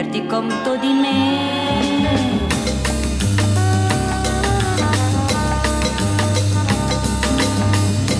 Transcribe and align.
renderti 0.00 0.26
conto 0.26 0.76
di 0.76 0.92
me 0.92 2.38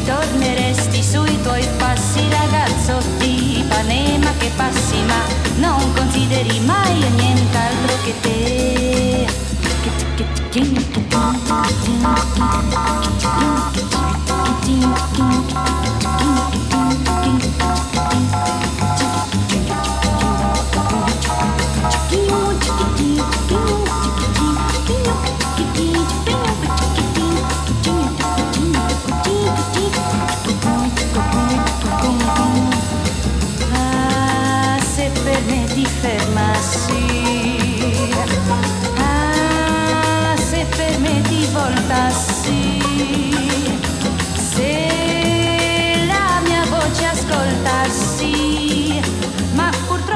torneresti 0.04 1.02
sui 1.02 1.40
tuoi 1.42 1.66
passi 1.78 2.20
ragazzo 2.30 2.98
di 3.18 3.60
Ipanema 3.60 4.30
che 4.38 4.50
passi 4.56 5.02
ma 5.06 5.22
non 5.56 5.94
consideri 5.94 6.60
mai 6.60 6.98
nient'altro 7.16 7.94
che 8.04 8.14
te 8.20 9.26
che 9.82 9.90
te- 10.16 10.20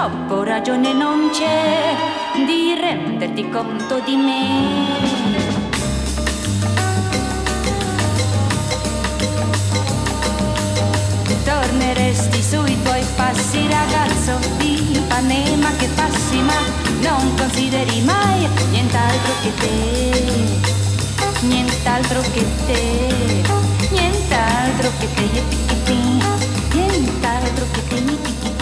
purtroppo 0.05 0.43
ragione 0.43 0.93
non 0.93 1.31
c'è 1.31 1.95
Di 2.45 2.75
renderti 2.79 3.49
conto 3.49 4.01
di 4.01 4.17
me 4.17 5.33
Torneresti 11.45 12.43
sui 12.43 12.83
tuoi 12.83 13.03
passi 13.17 13.67
ragazzo 13.69 14.39
di 14.59 14.97
Ipanema 14.97 15.71
che 15.77 15.89
passi 15.95 16.39
ma 16.41 16.59
non 17.01 17.35
consideri 17.37 18.03
mai 18.03 18.47
nient'altro 18.71 19.33
che 19.43 19.55
te 19.55 21.47
Nient'altro 21.47 22.21
che 22.33 22.45
te 22.67 23.43
Nient'altro 23.91 24.91
che 24.99 25.09
te 25.15 25.23
Yippee-ki-pee. 25.23 26.75
Nient'altro 26.75 27.67
che 27.73 27.89
te 27.89 28.54